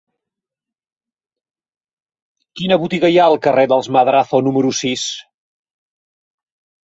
[2.61, 5.03] Quina botiga hi ha al carrer dels Madrazo número sis?